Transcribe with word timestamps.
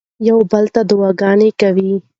یو 0.27 0.39
بل 0.51 0.65
ته 0.73 0.81
دعاګانې 0.89 1.49
کوئ. 1.59 1.91